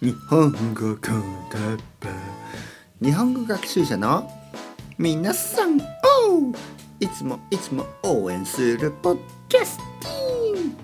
[0.00, 1.48] 日本語コン
[3.00, 4.30] 日本語学習者の
[4.96, 5.80] 皆さん。
[6.30, 6.54] おう。
[7.00, 10.76] いつもいつも応援するポッキャスティン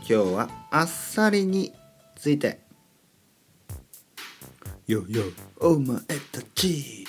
[0.00, 1.72] 今日はあっさりに
[2.14, 2.60] ついて。
[4.86, 5.22] よよ
[5.60, 5.96] お前
[6.30, 7.06] たち。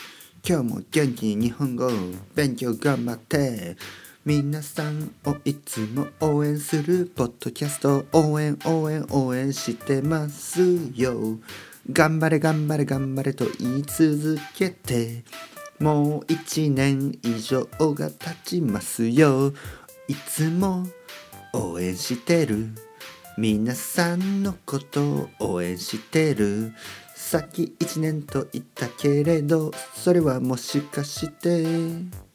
[0.48, 1.92] 今日も元気に日本語
[2.36, 3.76] 勉強頑張って
[4.30, 8.06] 皆さんをいつも応援するポッドキャスト。
[8.14, 10.62] 応援応援応援してます
[10.94, 11.40] よ。
[11.92, 15.24] 頑張れ頑張れ頑張れと言い続けて。
[15.80, 19.52] もう一年以上が経ちますよ。
[20.08, 20.86] いつも
[21.52, 22.68] 応援してる。
[23.36, 26.74] 皆さんのことを応援してる。
[27.16, 32.29] さっき一年と言ったけれどそれはもしかして。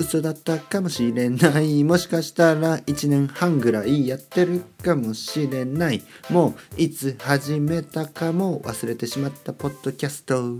[0.00, 1.84] 嘘だったかもしれない。
[1.84, 6.02] もしかしたら1年半ぐらいやってるかもしれない。
[6.30, 10.56] もういつ始めたかも忘れてしまったポッドキャスト。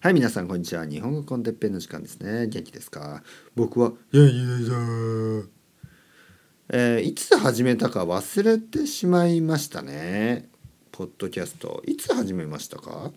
[0.00, 0.84] はい皆さんこんにちは。
[0.84, 2.48] 日本語コンテッペンの時間ですね。
[2.48, 3.22] 元気ですか？
[3.54, 3.90] 僕は。
[3.90, 4.64] 元気で
[5.44, 5.48] す
[6.68, 10.48] えー、いつ始めたか忘れてしまいましたね。
[10.90, 11.84] ポッドキャスト。
[11.86, 13.12] いつ始めましたか？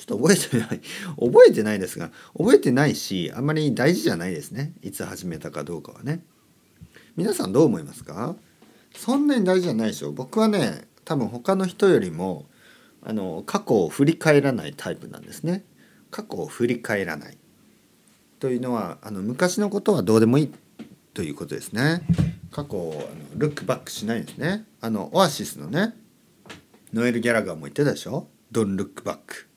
[0.00, 0.80] ちょっと覚えてない。
[1.20, 4.72] 覚えてないですが覚えてないしあんまり大事じゃないですね。
[4.82, 6.24] いつ始めたかどうかはね。
[7.16, 8.34] 皆さんどう思いますか？
[8.96, 10.12] そんなに大事じゃないでしょ。
[10.12, 12.46] 僕はね多分他の人よりも
[13.02, 15.64] あの過去を振り返らないタイプなんですね。
[16.10, 17.36] 過去を振り返らない。
[18.38, 20.50] というのはあの昔のことはどうでもいい
[21.12, 22.00] ということですね。
[22.50, 24.64] 過去をあのルックバックしないんですね。
[24.80, 25.94] あのオアシスのね
[26.94, 29.49] ノエル・ギャラガーも言ってたでしょ？Don't look back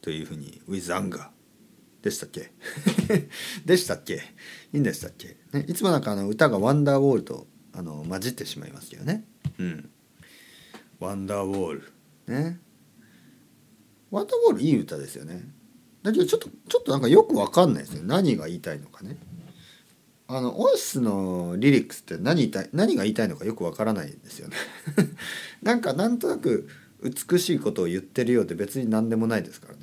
[0.00, 1.28] というふうに with anger
[2.02, 2.52] でしたっけ？
[3.66, 4.22] でしたっけ？
[4.72, 9.24] いいんでしたっけ、ね、いつもなんかあの歌がワンダーウォールとあの混じってしまいますけどね。
[9.58, 9.90] うん。
[10.98, 11.92] ワンダーウォール。
[12.26, 12.60] ね。
[14.10, 15.42] ワンダーウォールいい歌ですよね。
[16.02, 18.00] だけどちょっとちょっとなんかよくわかんないですね。
[18.04, 19.18] 何が言いたいのかね。
[20.26, 24.56] あのオアシスのリリックスって何言いたい何が言いたいのかよくわからないんですよね。
[25.60, 26.68] なんかなんとなく
[27.02, 29.74] 美しいことを言ってるようで別に何でもないですから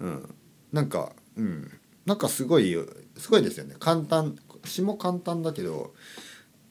[0.00, 0.34] うん。
[0.72, 1.70] なんかうん。
[2.06, 2.76] なんかすごい
[3.16, 3.76] すごいですよね。
[3.78, 5.94] 簡単詩も簡単だけど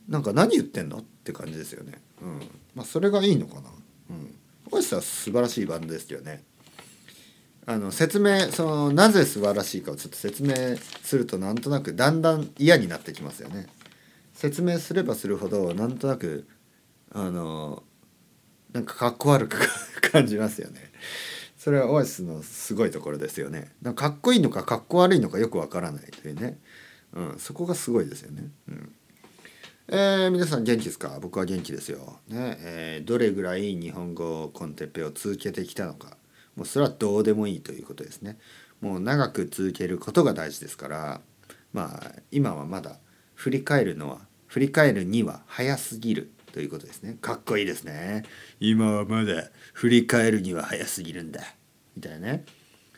[0.08, 2.02] なんか何言ってんのって感じですよね。
[2.22, 2.40] うん。
[2.76, 3.70] まあそれがいいのかな。
[4.10, 4.36] うん。
[4.72, 6.44] オアシスは素晴らしいバンドですけどね。
[7.70, 10.54] あの説明そのなぜ素晴らしいかをちょっと説明
[11.04, 13.68] するとなんとなくだんだん嫌になってきますよね。
[14.34, 16.48] 説明すればするほどなんとなく
[17.12, 17.84] あの
[18.72, 19.58] なんかかっこ悪く
[20.12, 20.80] 感じますよね。
[21.58, 23.72] それはオアシスのすごいところですよね。
[23.84, 26.60] かかっこいいのかかっこ悪いのかよくわからないというね、
[27.14, 28.44] うん、そこがすごいですよね。
[28.70, 28.96] うん
[29.90, 31.18] えー、皆さん元気ですか？
[31.22, 32.20] 僕は元気ですよ。
[32.28, 36.18] ねえー、どれぐらい日本語コンテッペを続けてきたのか
[36.56, 38.38] もうそれはどうでもいいということですね。
[38.82, 41.22] もう長く続けることが大事ですから
[41.74, 42.98] まあ今はまだ
[43.34, 47.18] 振り返るのは振り返るには早すぎるということですね。
[47.22, 48.24] かっこいいですね。
[48.60, 51.42] 今はまだ振り返るには早すぎるんだ
[51.96, 52.46] みたいなね。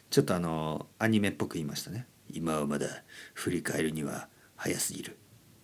[0.09, 2.07] ちょっとあのアニメっぽく言いましたね。
[2.31, 2.87] 今はまだ
[3.33, 5.17] 振り返るには早すぎる。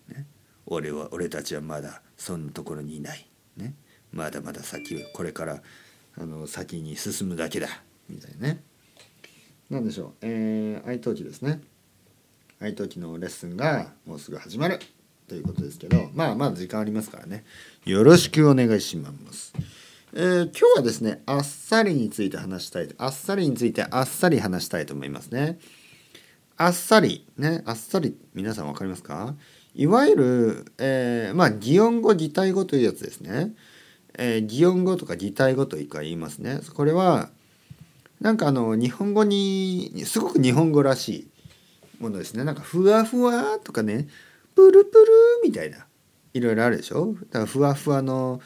[0.09, 0.25] ね、
[0.65, 3.27] 俺は俺たちはまだそんなところにいない。
[3.57, 3.73] ね、
[4.11, 5.61] まだまだ先これから
[6.17, 7.67] あの先に進むだけだ
[8.09, 8.63] みたいなね
[9.69, 11.61] 何でしょうえー、愛登記ですね
[12.61, 14.79] 愛登記のレッスンがもうすぐ始まる
[15.27, 17.43] ということですけどまあまだ時間ありますからね。
[17.83, 19.53] よろしくお願いします。
[20.13, 25.59] えー、今日はですねあっさりについて話したいあっさりについてあっさり話したいと思いますね。
[26.57, 29.35] あっさりねあっさり皆さん分かりますか？
[29.73, 33.53] いわゆる、えー、まあ擬音語擬態語というやつですね。
[34.17, 36.61] えー、擬音語とか擬態語というか言いますね。
[36.75, 37.29] これは
[38.21, 41.27] なんかあの日本語にすごく日本語らしい
[41.99, 42.45] ものですね。
[42.45, 44.07] なんかふわふわとかね。
[44.55, 45.05] プルプル
[45.43, 45.85] みたいな。
[46.33, 47.13] いろいろあるでしょ？
[47.13, 48.41] だからふわふわの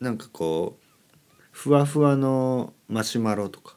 [0.00, 3.76] なんかこうふわふわのマシュマロとか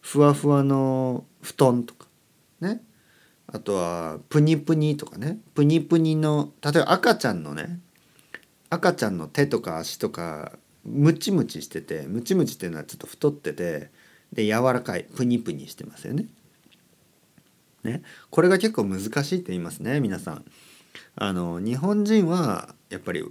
[0.00, 2.06] ふわふわの布団とか
[2.60, 2.82] ね？
[3.46, 5.38] あとはプニプニとかね？
[5.54, 7.80] プニプニの例えば赤ちゃんのね
[8.70, 10.52] 赤ちゃんの手とか足とか
[10.84, 13.90] ムチムチしててムチムチっていうのはちょっと太ってて
[14.32, 16.26] で柔らかいプニプニしてますよね。
[17.82, 18.02] ね？
[18.30, 20.44] これが結構難しいって言いますね皆さん。
[21.16, 23.24] あの日本人はやっぱり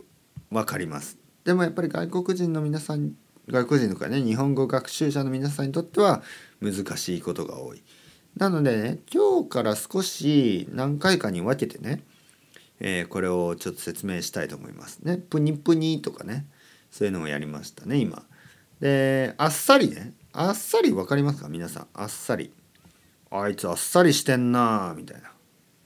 [0.52, 1.18] 分かります。
[1.44, 3.14] でもやっぱり外国人の皆さん
[3.48, 6.24] 外国人とかね日本語学習者の皆さんにとっては
[6.62, 7.84] 難しいことが多い。
[8.38, 12.02] なのでね今日から少し何回かに分けてね、
[12.80, 15.18] えー、これをちょっと説明したいと思いますね。
[15.18, 16.46] プニプニとかね
[16.90, 18.24] そういうのをやりましたね今。
[18.80, 21.50] であっさりねあっさり分かりますか？
[21.50, 22.52] 皆さんあっさり
[23.30, 25.32] あいつあっさりしてんなみたいな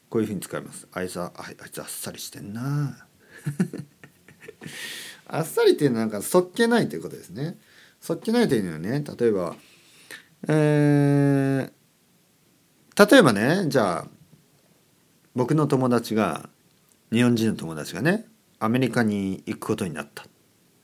[0.09, 0.87] こういうふうに使います。
[0.91, 3.07] あいつああいつあっさりしてんな。
[5.27, 7.59] あっさりっていうのはなんかそっけないということですね。
[7.99, 9.55] そっけないというのはね例えば
[10.47, 14.07] えー、例えばねじゃあ
[15.35, 16.49] 僕の友達が
[17.11, 18.25] 日本人の友達がね
[18.59, 20.25] アメリカに行くことになった。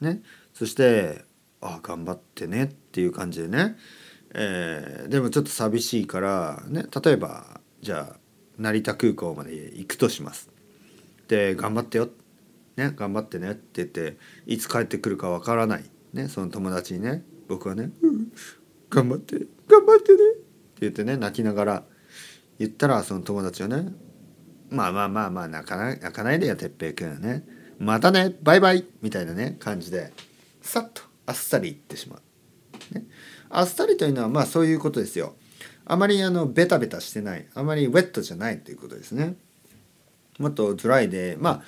[0.01, 0.21] ね、
[0.53, 1.23] そして
[1.61, 3.77] 「ああ頑張ってね」っていう感じでね、
[4.33, 6.85] えー、でもちょっと寂しいからね。
[7.03, 8.19] 例えばじゃあ
[8.57, 10.49] 成田空港まで行くとします。
[11.27, 12.09] で頑張ってよ、
[12.75, 13.51] ね、頑張ってね。
[13.51, 15.83] って言っていつ帰ってくるかわからない、
[16.13, 17.23] ね、その友達にね。
[17.47, 18.31] 僕はね「うん
[18.89, 19.35] 頑張って
[19.67, 20.43] 頑張ってね」って
[20.81, 21.83] 言ってね泣きながら
[22.59, 23.91] 言ったらその友達はね
[24.69, 27.45] まあまあまあまあ泣かない泣かないでよ哲平君ね。
[27.79, 30.13] またねバイバイみたいなね感じで
[30.61, 32.17] さっとあっさり言ってしま
[32.91, 33.05] う、ね、
[33.49, 35.35] あっさりというのはまあそういうことですよ。
[35.85, 39.35] あまりあのベタベタしてないあまりウェットじゃないということですね。
[40.39, 41.61] もっとドライでまあ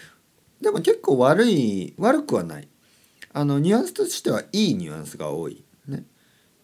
[0.62, 2.68] でも結構悪い悪くはない。
[3.34, 5.64] あのニュアンスとしてはいいニュアンスが多い。
[5.88, 6.06] ね。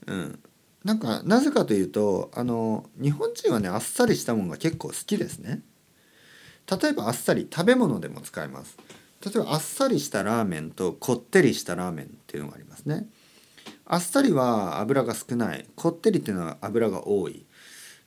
[0.07, 0.39] うん。
[0.83, 5.62] なんかなぜかというとあの日本人はねあっさりしたものが結構好きですね。
[6.81, 8.77] 例えばあっさり食べ物でも使えます。
[9.24, 13.07] 例えばあっさりしたラーメンとこってりしたラーメンっていうのがありますね。
[13.86, 15.66] あっさりは油が少ない。
[15.75, 17.45] こってりっていうのは油が多い。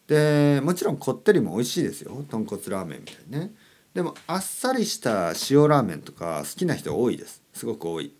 [0.06, 2.24] でもちろんこってりも美味しいですよ。
[2.28, 3.52] 豚骨ラーメンみたいにね。
[3.94, 7.42] でもあっさりした塩ラーメンとか好きな人多いです。
[7.52, 8.14] すごく多い。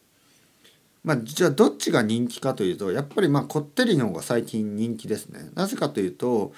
[1.02, 5.50] まあじゃあどっちが人気かというとやっぱりまあこってりの方が最近人気ですね。
[5.54, 6.52] なぜかというと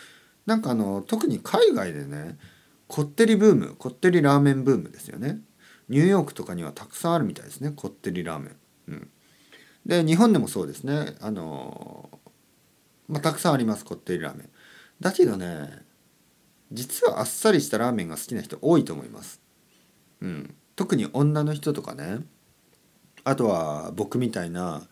[0.44, 2.38] なんかあの特に海外でね
[2.86, 5.40] こってりブームこってりラーメンブームですよね。
[5.88, 8.56] ニューヨークとかにはたくさんあるみたいですねこってりラーメン、
[8.88, 9.08] うん、
[9.86, 11.16] で日本でもそうですね。
[11.20, 12.10] あの
[13.08, 13.84] まあ、たくさんあります。
[13.84, 14.48] こってりラーメン。
[15.00, 15.84] だけどね
[16.72, 19.40] 実はあっさりしたラーメンが好きな人多いと思います、
[20.20, 22.18] うん、特に女の人とかね。
[23.22, 24.82] あとは僕みたいな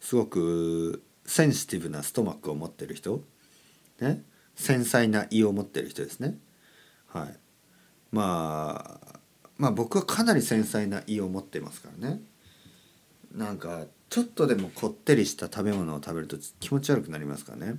[0.00, 3.22] すごくセンシティブなストマックを持ってる人。
[4.00, 4.22] ね。
[4.54, 6.36] 繊細な胃を持ってる人ですね。
[7.06, 7.36] はい。
[8.10, 9.18] まあ
[9.56, 12.20] まあ僕はかなり繊細な胃を持ってますからね。
[13.34, 17.76] なんかちょっとでもこってりした食べ物を食べると気持ち悪くなりますからね。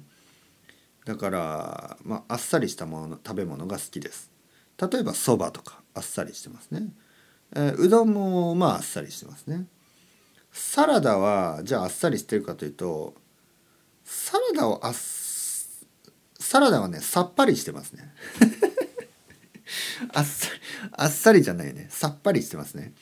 [1.06, 4.32] だから、まあ、あっさりしたもの食べ物が好きです。
[4.82, 6.88] 例えばそばとかあっさりしてますね、
[7.56, 9.68] えー、うどんもまああっさりしてますね。
[10.52, 13.14] サラダはじゃああっさりしてるかというと
[14.04, 18.12] サラダをあっサラダはねさっぱりしてますね。
[20.14, 20.60] あっさり
[20.92, 21.88] あっさりじゃないね。
[21.90, 22.94] さっぱりしてますね。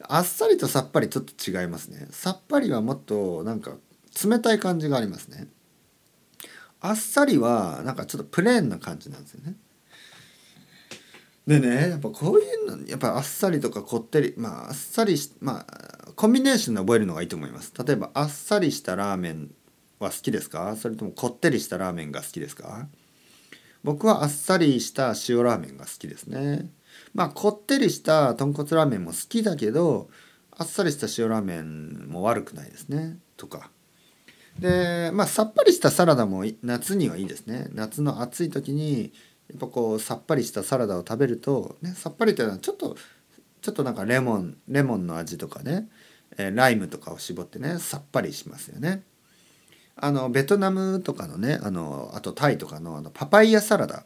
[0.00, 2.06] あっさりとさっぱりちょっと違いますね。
[2.10, 3.76] さっぱりはもっとなんか
[4.24, 5.48] 冷たい感じがありますね。
[6.80, 9.56] あっさりはなんかちょっとプレーンな感じなんですよね。
[11.46, 17.72] でねやっぱこういうのやっぱあっさりとかこってりまああっさりしまあコンビネーションで覚えるのがいいと思います。
[17.86, 19.54] 例えばあっさりしたラーメン
[19.98, 20.76] は好きですか？
[20.76, 22.88] それともこってりしたラーメンが好きですか？
[23.84, 26.70] 僕はあっさりした塩ラーメンが好きですね。
[27.14, 30.08] まあこってりした豚骨ラーメンも好きだけど
[30.50, 33.18] あっさりした塩ラーメンも悪くないですね。
[33.36, 33.70] とか。
[34.58, 37.68] でまあさっぱりしたサラダも夏にはいいですね。
[37.72, 39.12] 夏の暑い時に
[39.48, 42.96] やっぱこうさっぱりしたサラダを食べると、ね、さっぱりというのはちょっと
[43.60, 45.88] ちょっとなんかレモンレモンの味とかね、
[46.38, 49.02] え、ライムとかを絞ってねさっぱりしますよね。
[49.96, 54.04] あのベトナムとかのねあのあとタイとかのあのパパイヤサラダ。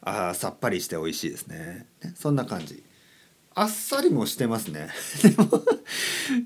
[0.00, 1.86] あさっぱりして美味しいですね。
[2.02, 2.82] ねそんな感じ。
[3.54, 4.88] あっさりもしてますね。
[5.22, 5.62] でも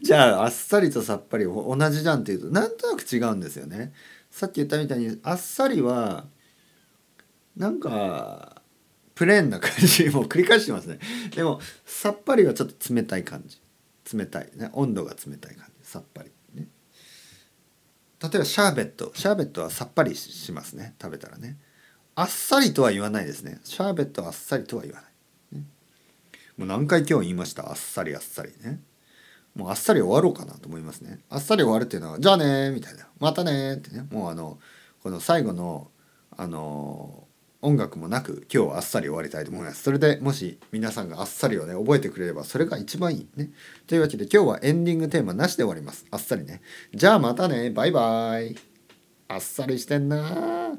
[0.02, 3.92] じゃああっさりとさっぱり同じじゃんっていうとなんとなく違うんですよね。
[4.31, 6.26] さっき言ったみたいにあっさりは
[7.57, 8.62] なんか
[9.14, 10.09] プレーンな感じ。
[10.11, 10.99] もう繰り返してますね。
[11.35, 13.61] でもさっぱりはちょっと冷たい感じ。
[14.14, 14.50] 冷たい。
[14.54, 15.88] ね温度が冷たい感じ。
[15.88, 16.31] さっぱり。
[18.37, 19.12] えばシャーベット。
[19.15, 20.95] シャーベットはさっぱりしますね。
[21.01, 21.59] 食べたらね。
[22.15, 23.61] あっさりとは言わないですね。
[23.65, 25.09] シャーベットはあっさりとは言わな
[25.57, 25.65] い、ね、
[26.59, 27.69] もう何回今日言いました？
[27.71, 28.81] あっさりあっさりね。
[29.55, 31.21] もうあっさり終わろうかなと思いますね。
[31.31, 33.07] あっさり終わるっていうのはじゃあねみたいな。
[33.19, 34.07] またねってね。
[34.11, 34.59] もうあの
[35.03, 35.91] この最後の
[36.37, 37.27] あの
[37.62, 39.83] 音楽もなく今日はあっさり終わりたいと思います。
[39.83, 43.50] それでもし皆さんがあっさりをね覚えてくれればそれが一番いいね。
[43.87, 46.04] というわけで今日はエンディングテーマなしで終わります。
[46.11, 46.61] あっさりね。
[46.92, 48.57] じゃあまたねバイバイ。
[49.28, 50.76] あっさりしてんな